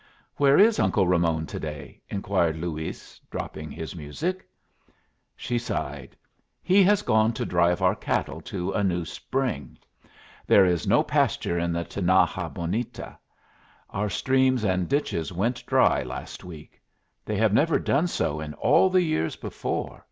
"Where 0.37 0.57
is 0.57 0.79
Uncle 0.79 1.05
Ramon 1.05 1.45
to 1.45 1.59
day?" 1.59 2.01
inquired 2.09 2.57
Luis, 2.57 3.21
dropping 3.29 3.69
his 3.69 3.95
music. 3.95 4.47
She 5.35 5.59
sighed. 5.59 6.15
"He 6.63 6.81
has 6.81 7.03
gone 7.03 7.33
to 7.33 7.45
drive 7.45 7.83
our 7.83 7.93
cattle 7.93 8.41
to 8.41 8.71
a 8.71 8.83
new 8.83 9.05
spring. 9.05 9.77
There 10.47 10.65
is 10.65 10.87
no 10.87 11.03
pasture 11.03 11.59
at 11.59 11.71
the 11.71 11.83
Tinaja 11.83 12.49
Bonita. 12.51 13.15
Our 13.91 14.09
streams 14.09 14.63
and 14.63 14.89
ditches 14.89 15.31
went 15.31 15.63
dry 15.67 16.01
last 16.01 16.43
week. 16.43 16.81
They 17.23 17.35
have 17.37 17.53
never 17.53 17.77
done 17.77 18.07
so 18.07 18.39
in 18.39 18.55
all 18.55 18.89
the 18.89 19.03
years 19.03 19.35
before. 19.35 19.99